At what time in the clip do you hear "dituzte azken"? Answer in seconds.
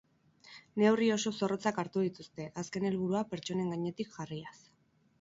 2.07-2.91